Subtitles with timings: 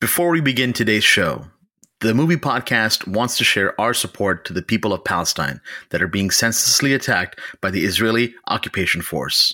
[0.00, 1.46] Before we begin today's show,
[2.02, 6.06] the movie podcast wants to share our support to the people of Palestine that are
[6.06, 9.52] being senselessly attacked by the Israeli occupation force.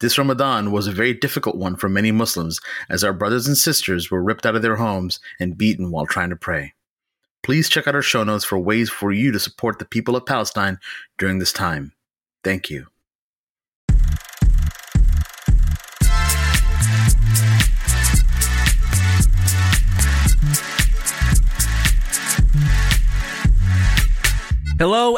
[0.00, 2.58] This Ramadan was a very difficult one for many Muslims
[2.88, 6.30] as our brothers and sisters were ripped out of their homes and beaten while trying
[6.30, 6.72] to pray.
[7.42, 10.24] Please check out our show notes for ways for you to support the people of
[10.24, 10.78] Palestine
[11.18, 11.92] during this time.
[12.42, 12.86] Thank you.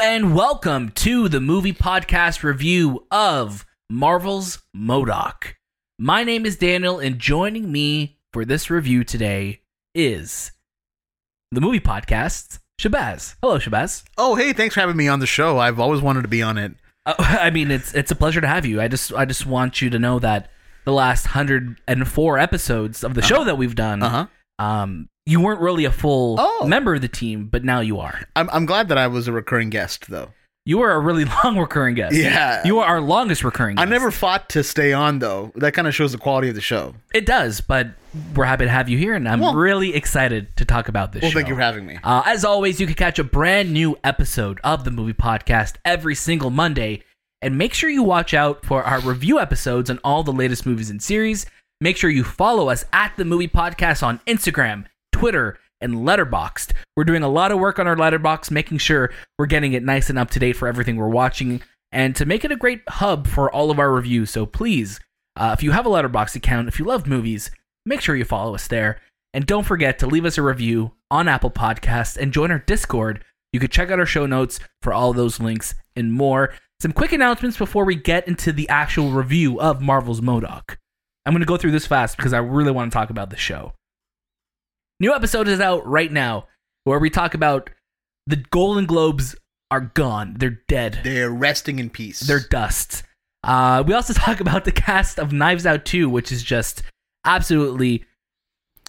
[0.09, 5.53] And welcome to the movie podcast review of Marvel's MODOK.
[5.99, 9.61] My name is Daniel, and joining me for this review today
[9.95, 10.51] is
[11.53, 13.35] the movie podcast, Shahbaz.
[13.43, 14.03] Hello, Shahbaz.
[14.17, 15.59] Oh, hey, thanks for having me on the show.
[15.59, 16.73] I've always wanted to be on it.
[17.05, 18.81] Uh, I mean, it's it's a pleasure to have you.
[18.81, 20.51] I just I just want you to know that
[20.87, 24.27] the last hundred and four episodes of the show that we've done, Uh-huh.
[24.59, 26.67] Um, you weren't really a full Oh.
[26.67, 28.21] member of the team, but now you are.
[28.35, 30.31] I'm, I'm glad that I was a recurring guest, though.
[30.65, 32.15] You are a really long recurring guest.
[32.15, 32.63] Yeah.
[32.65, 33.79] you are our longest recurring.
[33.79, 35.53] I never fought to stay on, though.
[35.55, 36.95] That kind of shows the quality of the show.
[37.15, 37.89] It does, but
[38.35, 41.23] we're happy to have you here, and I'm Well- really excited to talk about this.
[41.23, 41.39] Well, show.
[41.39, 41.99] thank you for having me.
[42.03, 46.15] Uh, as always, you can catch a brand new episode of the movie podcast every
[46.15, 47.03] single Monday,
[47.41, 50.91] and make sure you watch out for our review episodes on all the latest movies
[50.91, 51.47] and series.
[51.81, 56.73] Make sure you follow us at the movie podcast on Instagram, Twitter, and Letterboxd.
[56.97, 60.11] We're doing a lot of work on our Letterboxd, making sure we're getting it nice
[60.11, 61.63] and up to date for everything we're watching,
[61.93, 64.31] and to make it a great hub for all of our reviews.
[64.31, 64.99] So please,
[65.37, 67.49] uh, if you have a Letterboxd account, if you love movies,
[67.87, 69.01] make sure you follow us there.
[69.33, 73.23] And don't forget to leave us a review on Apple Podcasts and join our Discord.
[73.53, 76.53] You can check out our show notes for all those links and more.
[76.81, 80.77] Some quick announcements before we get into the actual review of Marvel's MODOK.
[81.29, 83.37] I'm going to go through this fast because I really want to talk about the
[83.37, 83.75] show.
[84.99, 86.47] New episode is out right now
[86.85, 87.69] where we talk about
[88.27, 89.37] the Golden Globes
[89.71, 90.37] are gone.
[90.39, 91.01] They're dead.
[91.05, 92.21] They're resting in peace.
[92.21, 93.03] They're dust.
[93.45, 96.83] Uh, we also talk about the cast of Knives Out 2, which is just
[97.27, 98.07] absolutely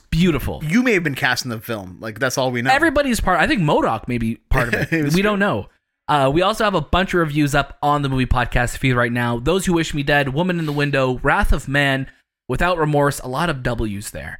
[0.09, 0.63] beautiful.
[0.63, 1.97] you may have been cast in the film.
[1.99, 2.71] Like, that's all we know.
[2.71, 3.37] Everybody's part.
[3.37, 4.91] I think MODOK may be part of it.
[4.93, 5.23] It we true.
[5.23, 5.67] don't know.
[6.07, 9.11] Uh, we also have a bunch of reviews up on the movie podcast feed right
[9.11, 9.39] now.
[9.39, 12.09] Those Who Wish Me Dead, Woman in the Window, Wrath of Man,
[12.49, 14.39] Without Remorse, a lot of W's there.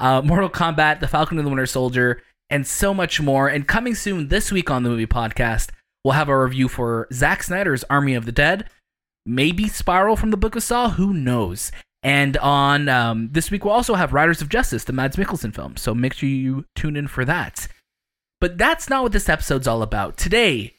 [0.00, 3.48] Uh, Mortal Kombat, The Falcon and the Winter Soldier, and so much more.
[3.48, 5.68] And coming soon this week on the movie podcast,
[6.02, 8.68] we'll have a review for Zack Snyder's Army of the Dead,
[9.26, 11.70] maybe Spiral from the Book of Saw, who knows.
[12.02, 15.76] And on um, this week, we'll also have Riders of Justice, the Mads Mikkelsen film.
[15.76, 17.68] So make sure you tune in for that.
[18.40, 20.16] But that's not what this episode's all about.
[20.16, 20.76] Today,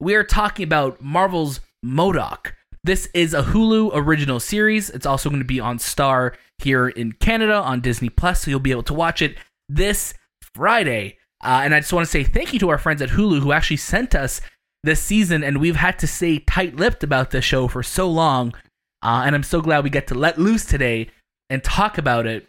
[0.00, 2.54] we are talking about Marvel's MODOK.
[2.84, 4.90] This is a Hulu original series.
[4.90, 8.60] It's also going to be on Star here in Canada on Disney Plus, so you'll
[8.60, 9.38] be able to watch it
[9.70, 10.12] this
[10.54, 11.16] Friday.
[11.42, 13.52] Uh, and I just want to say thank you to our friends at Hulu who
[13.52, 14.42] actually sent us
[14.82, 18.52] this season, and we've had to stay tight-lipped about this show for so long.
[19.00, 21.08] Uh, and I'm so glad we get to let loose today
[21.48, 22.48] and talk about it.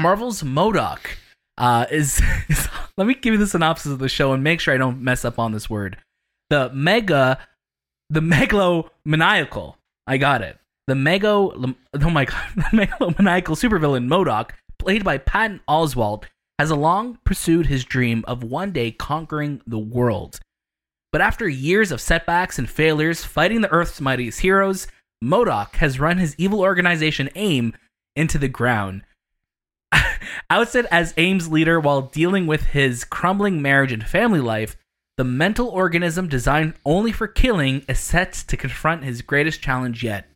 [0.00, 1.00] Marvel's MODOK
[1.58, 2.68] uh, is, is.
[2.96, 5.24] Let me give you the synopsis of the show and make sure I don't mess
[5.24, 5.98] up on this word.
[6.48, 7.40] The mega,
[8.10, 9.74] the megalomaniacal.
[10.06, 10.58] I got it.
[10.86, 11.28] The mega.
[12.00, 16.24] Oh my god, the megalomaniacal supervillain MODOK, played by Patton Oswalt,
[16.58, 20.40] has long pursued his dream of one day conquering the world.
[21.12, 24.86] But after years of setbacks and failures fighting the Earth's mightiest heroes,
[25.24, 27.74] MODOK has run his evil organization AIM
[28.14, 29.02] into the ground.
[30.50, 34.76] Ousted as AIM's leader while dealing with his crumbling marriage and family life,
[35.18, 40.30] the mental organism designed only for killing is set to confront his greatest challenge yet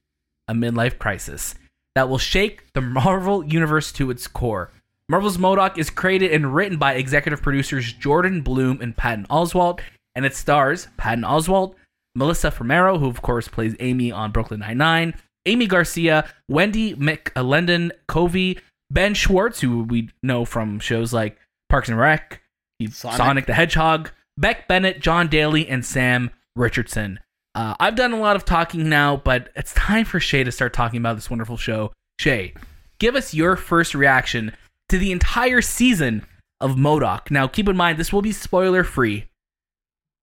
[0.48, 1.54] a midlife crisis
[1.94, 4.72] that will shake the Marvel universe to its core.
[5.08, 9.78] Marvel's MODOK is created and written by executive producers Jordan Blum and Patton Oswalt,
[10.16, 11.76] and it stars Patton Oswalt,
[12.16, 15.14] Melissa Fumero, who of course plays Amy on Brooklyn Nine-Nine,
[15.46, 18.58] Aimee Garcia, Wendi McLendon Covey,
[18.90, 21.38] Ben Schwartz, who we know from shows like
[21.68, 22.42] Parks and Rec,
[22.90, 23.16] Sonic.
[23.16, 24.10] Sonic, the Hedgehog,
[24.42, 27.20] Beck Bennett, Jon Daly, and Sam Richardson.
[27.54, 30.72] Uh, I've done a lot of talking now, but it's time for Shay to start
[30.72, 31.92] talking about this wonderful show.
[32.18, 32.52] Shay,
[32.98, 34.52] give us your first reaction
[34.88, 36.26] to the entire season
[36.60, 37.30] of MODOK.
[37.30, 39.28] Now, keep in mind, this will be spoiler free,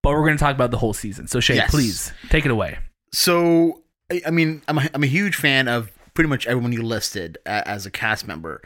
[0.04, 1.27] but we're going to talk about the whole season.
[1.27, 1.71] So, Shay, Yes.
[1.71, 2.77] please take it away.
[3.13, 6.81] So, I, I mean, I'm a, I'm a huge fan of pretty much everyone you
[6.83, 8.62] listed as a cast member.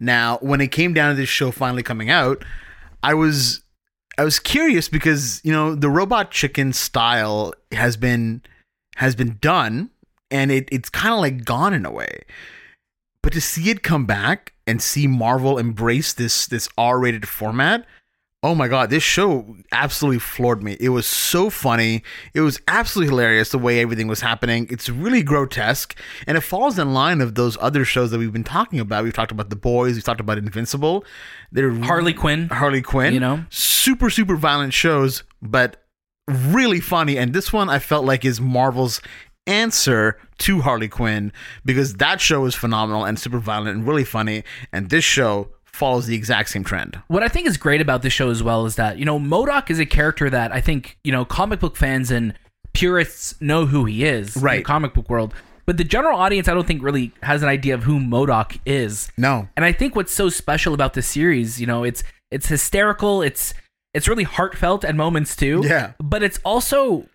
[0.00, 2.44] Now, when it came down to this show finally coming out,
[3.04, 3.62] I was
[4.18, 8.42] I was curious because you know the robot chicken style has been
[8.96, 9.90] has been done
[10.30, 12.22] and it it's kind of like gone in a way.
[13.22, 17.84] But to see it come back and see Marvel embrace this this R-rated format,
[18.42, 20.76] oh my god, this show absolutely floored me.
[20.78, 22.02] It was so funny.
[22.34, 24.66] It was absolutely hilarious the way everything was happening.
[24.70, 28.44] It's really grotesque, and it falls in line of those other shows that we've been
[28.44, 29.04] talking about.
[29.04, 29.94] We've talked about The Boys.
[29.94, 31.04] We've talked about Invincible.
[31.50, 32.48] They're Harley Quinn.
[32.48, 33.14] Harley Quinn.
[33.14, 33.44] You know?
[33.50, 35.84] super super violent shows, but
[36.28, 37.18] really funny.
[37.18, 39.00] And this one I felt like is Marvel's
[39.46, 41.32] answer to Harley Quinn
[41.64, 46.06] because that show is phenomenal and super violent and really funny, and this show follows
[46.06, 47.00] the exact same trend.
[47.08, 49.70] What I think is great about this show as well is that, you know, MODOK
[49.70, 52.34] is a character that I think, you know, comic book fans and
[52.72, 54.56] purists know who he is in Right.
[54.58, 55.34] the comic book world.
[55.66, 59.10] But the general audience, I don't think really has an idea of who MODOK is.
[59.16, 59.48] No.
[59.56, 63.52] And I think what's so special about this series, you know, it's it's hysterical, it's
[63.94, 65.62] it's really heartfelt at moments too.
[65.64, 65.92] Yeah.
[66.00, 67.06] But it's also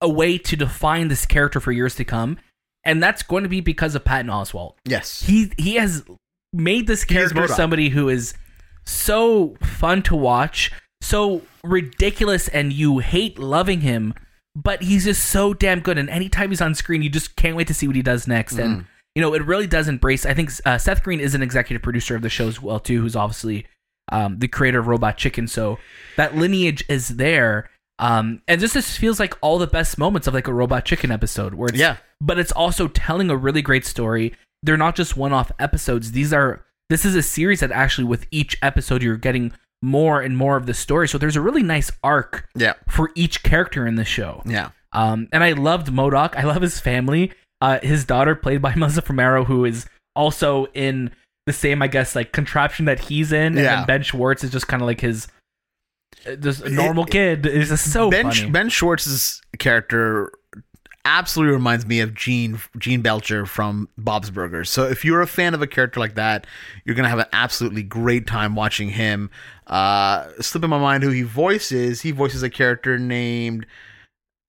[0.00, 2.38] a way to define this character for years to come,
[2.84, 4.74] and that's going to be because of Patton Oswalt.
[4.86, 5.22] Yes.
[5.24, 6.02] He he has
[6.52, 8.34] made this character somebody who is
[8.86, 14.14] so fun to watch, so ridiculous, and you hate loving him,
[14.56, 15.98] but he's just so damn good.
[15.98, 18.54] And anytime he's on screen, you just can't wait to see what he does next.
[18.56, 18.64] Mm.
[18.64, 20.24] And you know, it really does embrace.
[20.24, 23.00] I think uh, Seth Green is an executive producer of the show as well too,
[23.00, 23.66] who's obviously
[24.12, 25.48] um, the creator of Robot Chicken.
[25.48, 25.78] So
[26.16, 27.68] that lineage is there.
[27.98, 31.10] Um, and this just feels like all the best moments of like a Robot Chicken
[31.10, 31.96] episode, where it's Yeah.
[32.20, 34.32] but it's also telling a really great story.
[34.62, 36.12] They're not just one-off episodes.
[36.12, 39.52] These are this is a series that actually with each episode you're getting
[39.82, 41.08] more and more of the story.
[41.08, 42.74] So there's a really nice arc Yeah.
[42.88, 44.42] for each character in the show.
[44.44, 44.70] Yeah.
[44.92, 46.36] Um, and I loved MODOK.
[46.36, 47.32] I love his family.
[47.62, 49.86] Uh, his daughter, played by Melissa Fumero, who is
[50.16, 51.12] also in
[51.46, 53.56] the same, I guess, like contraption that he's in.
[53.56, 53.76] And Yeah.
[53.76, 55.28] then Ben Schwartz is just kind of like his,
[56.26, 57.46] uh, just normal kid.
[57.46, 58.50] Is just so ben funny.
[58.50, 60.30] Ben Schwartz's character
[61.04, 64.68] absolutely reminds me of Gene Gene Belcher from Bob's Burgers.
[64.70, 66.46] So if you're a fan of a character like that,
[66.84, 69.30] you're gonna have an absolutely great time watching him.
[69.66, 72.00] Uh, slip in my mind who he voices.
[72.02, 73.66] He voices a character named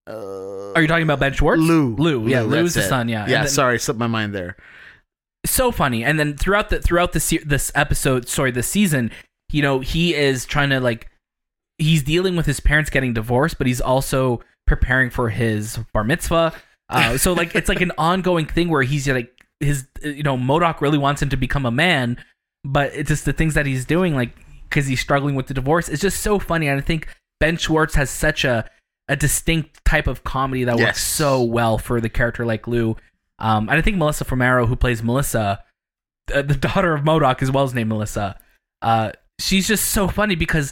[0.08, 1.62] uh, Are you talking about Ben Schwartz?
[1.62, 1.96] Lou.
[1.96, 3.28] Lou, yeah, Lou is the son, yeah.
[3.28, 4.56] Yeah, then- sorry, slipped my mind there.
[5.46, 6.04] so funny.
[6.04, 9.12] And then throughout the throughout the this episode, sorry, this season,
[9.52, 11.08] you know, he is trying to like
[11.78, 16.54] he's dealing with his parents getting divorced, but he's also preparing for his bar mitzvah.
[16.90, 20.82] Uh, so like it's like an ongoing thing where he's like his you know MODOK
[20.82, 22.18] really wants him to become a man,
[22.64, 24.32] but it's just the things that he's doing like
[24.70, 25.90] because he's struggling with the divorce.
[25.90, 27.08] It's just so funny, and I think
[27.40, 28.70] Ben Schwartz has such a
[29.08, 30.88] a distinct type of comedy that Yes.
[30.88, 32.96] works so well for the character like Lou.
[33.40, 35.60] Um, and I think Melissa Fumero, who plays Melissa,
[36.34, 38.38] uh, the daughter of MODOK, as well as named Melissa,
[38.82, 40.72] uh, she's just so funny because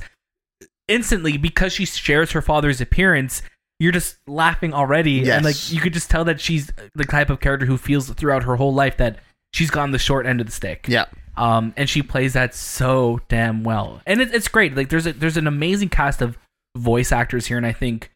[0.87, 3.41] instantly, because she shares her father's appearance,
[3.79, 5.37] you're just laughing already, Yes.
[5.37, 8.43] and like you could just tell that she's the type of character who feels throughout
[8.43, 9.19] her whole life that
[9.53, 10.85] she's gotten the short end of the stick.
[10.87, 11.05] Yeah.
[11.37, 14.75] Um, and she plays that so damn well, and it, it's great.
[14.75, 16.37] Like there's a there's an amazing cast of
[16.77, 18.11] voice actors here, and I think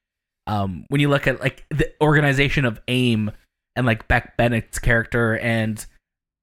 [0.45, 3.31] um, when you look at like the organization of AIM
[3.77, 5.86] and like Beck Bennett's character, and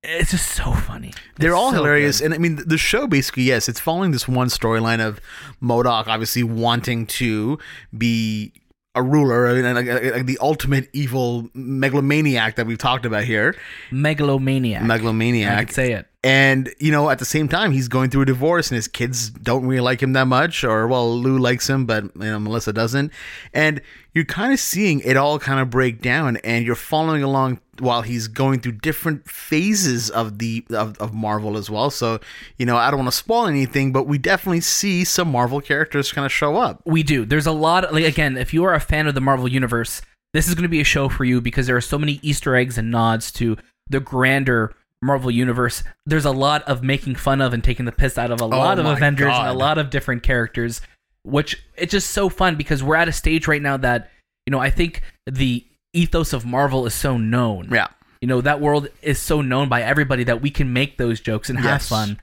[0.03, 1.13] it's just so funny.
[1.37, 2.25] They're It's all so hilarious, good.
[2.27, 5.21] and I mean the show basically yes, it's following this one storyline of
[5.63, 7.59] MODOK obviously wanting to
[7.97, 8.55] be
[8.95, 13.55] a ruler and like, like, like the ultimate evil megalomaniac that we've talked about here,
[13.91, 14.83] megalomaniac.
[14.83, 15.67] I megalomaniac.
[15.69, 16.07] could say it.
[16.23, 19.31] And you know, at the same time, he's going through a divorce, and his kids
[19.31, 20.65] don't really like him that much.
[20.65, 23.11] Or well, Lou likes him, but you know, Melissa doesn't.
[23.55, 23.81] And
[24.13, 28.03] you're kind of seeing it all kind of break down, and you're following along while
[28.03, 31.89] he's going through different phases of the of, of Marvel as well.
[31.89, 32.21] So
[32.59, 36.13] you know, I don't want to spoil anything, but we definitely see some Marvel characters
[36.13, 36.83] kind of show up.
[36.85, 37.25] We do.
[37.25, 37.95] There's a lot.
[37.95, 40.03] Like again, if you are a fan of the Marvel universe,
[40.35, 42.55] this is going to be a show for you because there are so many Easter
[42.55, 43.57] eggs and nods to
[43.89, 45.83] the grander Marvel universe.
[46.07, 48.79] There's a lot of making fun of and taking the piss out of a lot
[48.79, 50.81] of Oh my Avengers and a lot of different characters,
[51.23, 54.11] which it's just so fun because we're at a stage right now that
[54.47, 57.69] you know I think the ethos of Marvel is so known.
[57.71, 57.89] Yeah,
[58.21, 61.49] You know that world is so known by everybody that we can make those jokes
[61.49, 62.21] and have fun.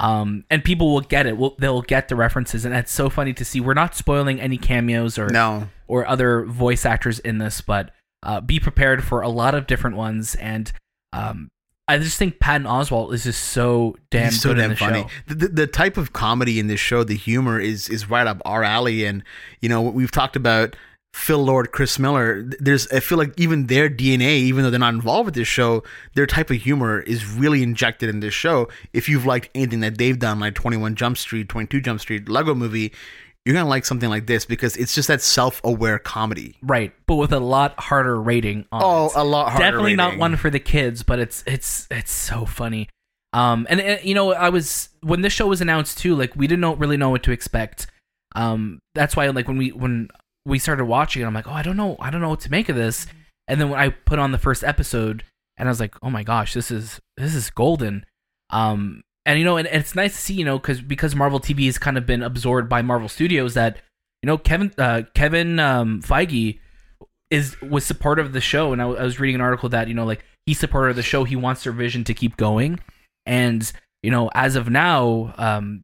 [0.00, 1.36] Um, and people will get it.
[1.36, 3.60] Will they'll get the references, and it's so funny to see.
[3.60, 7.90] We're not spoiling any cameos or no, or other voice actors in this, but
[8.22, 10.36] uh, be prepared for a lot of different ones.
[10.36, 10.70] And
[11.12, 11.50] um,
[11.88, 15.06] I just think Patton Oswalt is just so damn so damn funny.
[15.26, 18.42] The, the, the type of comedy in this show, the humor is is right up
[18.44, 19.06] our alley.
[19.06, 19.24] And
[19.60, 20.76] you know, we've talked about
[21.14, 22.42] Phil Lord, Chris Miller.
[22.60, 25.82] There's, I feel like even their DNA, even though they're not involved with this show,
[26.14, 28.68] their type of humor is really injected in this show.
[28.92, 32.00] If you've liked anything that they've done, like Twenty One Jump Street, Twenty Two Jump
[32.00, 32.92] Street, Lego Movie,
[33.48, 36.58] you're gonna like something like this because it's just that self aware comedy.
[36.62, 38.66] Right, but with a lot harder rating.
[38.70, 39.12] On Oh, it.
[39.16, 39.64] a lot harder.
[39.64, 42.90] definitely not one for the kids, but it's it's it's so funny.
[43.32, 46.14] Um, and, and you know, I was when this show was announced too.
[46.14, 47.86] Like we didn't really know what to expect.
[48.36, 50.08] Um, that's why like when we when
[50.44, 52.50] we started watching it, I'm like, oh, I don't know, I don't know what to
[52.50, 53.06] make of this.
[53.46, 55.24] And then when I put on the first episode,
[55.56, 58.04] and I was like, oh my gosh, this is this is golden.
[58.50, 61.40] Um, and you know, and, and it's nice to see, you know, because because Marvel
[61.40, 63.76] TV has kind of been absorbed by Marvel Studios that
[64.22, 66.58] you know Kevin uh, Kevin um, Feige
[67.30, 69.94] is was supportive of the show, and I, I was reading an article that you
[69.94, 72.80] know like he's supportive of the show, he wants their vision to keep going,
[73.26, 73.70] and
[74.02, 75.82] you know as of now, um,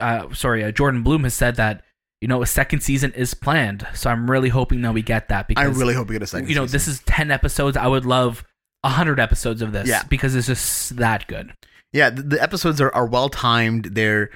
[0.00, 1.82] uh, sorry, uh, Jordan Blum has said that
[2.20, 5.46] you know a second season is planned, so I'm really hoping that we get that
[5.46, 6.48] because I really hope we get a second.
[6.48, 6.72] you know season.
[6.74, 8.42] this is 10 episodes i would love
[8.82, 10.02] 100 episodes of this Yeah.
[10.08, 11.52] because it's just that good
[11.96, 13.94] Yeah, the, the episodes are, are well timed.
[13.96, 14.30] They're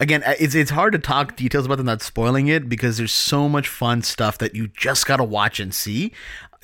[0.00, 3.12] again, uh, it's it's hard to talk details about them without spoiling it because there's
[3.12, 6.12] so much fun stuff that you just gotta watch and see.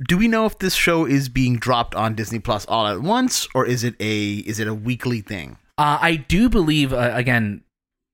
[0.07, 3.49] Do we know if this show is being dropped on Disney Plus all at once,
[3.55, 5.59] or is it a is it a weekly thing?
[5.79, 7.63] uh, i do believe uh, again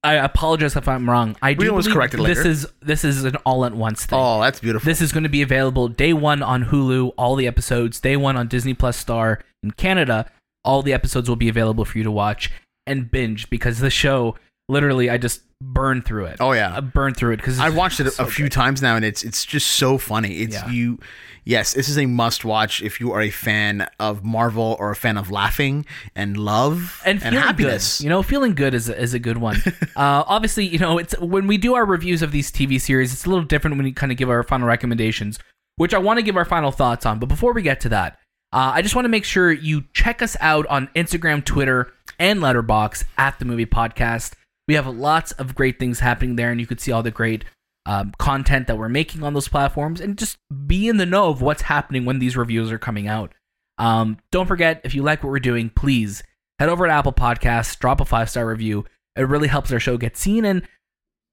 [0.03, 2.47] i apologize if i'm wrong i do can always believe correct this later.
[2.51, 4.85] is this is an all-at-once thing Oh, that's beautiful.
[4.85, 8.37] this is going to be available day one on hulu all the episodes day one
[8.37, 10.31] on disney plus star in canada
[10.65, 12.51] all the episodes will be available for you to watch
[12.87, 14.37] and binge because the show
[14.69, 18.01] literally i just burned through it oh yeah, i burned through it because I've watched
[18.01, 20.41] it a, few times now, and it's it's just so funny.
[20.41, 20.69] It's Yeah.
[20.69, 20.99] you,
[21.45, 24.97] yes, this is a must watch if you are a fan of Marvel or a
[24.97, 27.99] fan of laughing and love and feeling happiness.
[27.99, 28.05] good.
[28.05, 29.57] You know, feeling good is a, is a good one.
[29.97, 33.25] uh, obviously, you know, it's when we do our reviews of these TV series, it's
[33.25, 35.39] a little different when we kind of give our final recommendations,
[35.77, 37.19] which I want to give our final thoughts on.
[37.19, 38.19] But before we get to that,
[38.55, 42.41] uh, I just want to make sure you check us out on Instagram, Twitter, and
[42.41, 44.35] Letterboxd at the Movie Podcast.
[44.69, 47.45] We have lots of great things happening there, and you could see all the great
[47.85, 51.43] um, content that we're making on those platforms, and just be in the know of
[51.43, 53.33] what's happening when these reviews are coming out.
[53.77, 56.23] Um, don't forget, if you like what we're doing, please
[56.61, 58.85] head over to Apple Podcasts, drop a five star review.
[59.17, 60.63] It really helps our show get seen and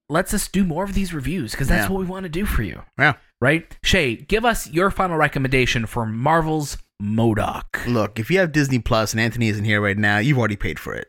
[0.10, 1.94] lets us do more of these reviews because that's Yeah.
[1.94, 3.14] what we want to do for you, yeah.
[3.40, 3.78] right?
[3.84, 7.88] Shay, give us your final recommendation for Marvel's MODOK.
[7.88, 10.80] Look, if you have Disney Plus and Anthony isn't here right now, you've already paid
[10.80, 11.08] for it.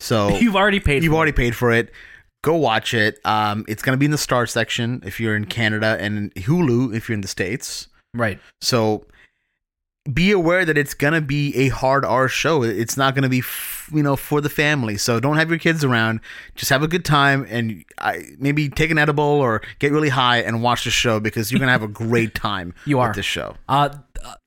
[0.00, 1.02] So You've already paid.
[1.02, 1.36] you've for already it.
[1.36, 1.92] paid for it.
[2.42, 3.18] Go watch it.
[3.24, 7.08] Um, it's gonna be in the Star section if you're in Canada, and Hulu if
[7.08, 7.88] you're in the states.
[8.14, 8.40] right.
[8.60, 9.06] So
[10.12, 12.64] be aware that it's gonna be a hard R show.
[12.64, 14.96] It's not gonna be, f- you know, for the family.
[14.96, 16.18] So don't have your kids around.
[16.56, 20.38] Just have a good time and I, maybe take an edible or get really high
[20.38, 22.74] and watch the show because you're gonna have a great time.
[22.84, 23.12] You with are.
[23.14, 23.54] this show.
[23.68, 23.90] Uh,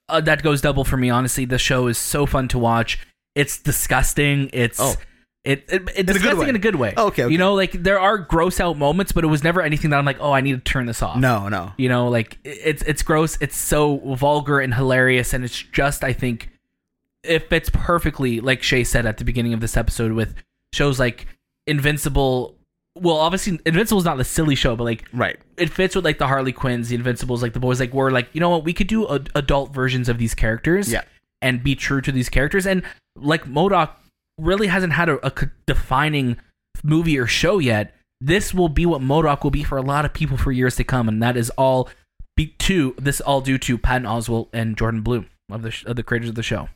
[0.10, 1.10] uh, that goes double for me.
[1.10, 3.00] Honestly, the show is so fun to watch.
[3.36, 4.50] It's disgusting.
[4.54, 4.96] It's Oh.
[5.44, 6.50] it, it it's a good disgusting way.
[6.50, 6.94] in a good way.
[6.98, 7.32] Okay, okay.
[7.32, 10.06] You know, like there are gross out moments, but it was never anything that I'm
[10.06, 11.18] like, oh, I need to turn this off.
[11.18, 11.74] No, no.
[11.78, 13.38] You know, like it's it's gross.
[13.42, 16.50] It's so vulgar and hilarious, and it's just I think
[17.24, 20.36] it fits perfectly, like Shay said at the beginning of this episode, with
[20.74, 21.28] shows like
[21.68, 22.56] Invincible.
[22.98, 25.38] Well, obviously, Invincible's not the silly show, but like Right.
[25.58, 27.80] it fits with like the Harley Quinns, the Invincibles, like the boys.
[27.80, 30.92] Like we're like, you know what, we could do ad- adult versions of these characters,
[30.92, 31.02] Yeah.
[31.42, 32.66] and be true to these characters.
[32.66, 32.84] And
[33.18, 33.90] like MODOK
[34.38, 35.34] really hasn't had a,
[35.66, 36.38] defining
[36.84, 37.94] movie or show yet.
[38.22, 40.84] This will be what MODOK will be for a lot of people for years to
[40.86, 41.90] come, and that is all
[42.38, 45.96] be to this all due to Patton Oswalt and Jordan Blum of the sh- of
[45.98, 46.70] the creators of the show.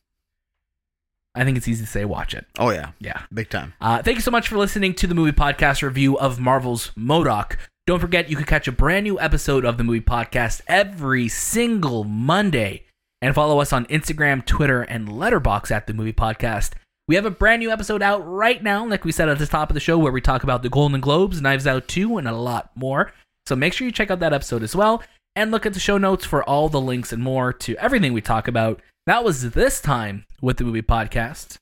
[1.39, 2.45] I think it's easy to say, watch it.
[2.57, 2.91] Oh yeah.
[2.99, 3.21] Yeah.
[3.33, 3.73] Big time.
[3.79, 7.55] Uh, thank you so much for listening to the movie podcast review of Marvel's MODOK.
[7.87, 12.03] Don't forget, you can catch a brand new episode of the movie podcast every single
[12.03, 12.83] Monday
[13.21, 16.73] and follow us on Instagram, Twitter, and Letterboxd at the movie podcast.
[17.07, 19.69] We have a brand new episode out right now, like we said at the top
[19.69, 22.35] of the show, where we talk about the Golden Globes, Knives Out 2, and a
[22.35, 23.11] lot more.
[23.47, 25.01] So make sure you check out that episode as well
[25.35, 28.21] and look at the show notes for all the links and more to everything we
[28.21, 28.81] talk about.
[29.07, 31.57] That was this time with the movie podcast,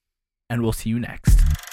[0.49, 1.66] and we'll see you next.